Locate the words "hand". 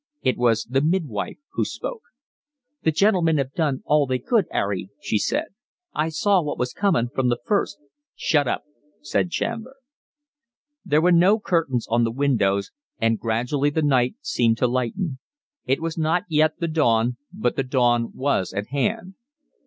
18.69-19.13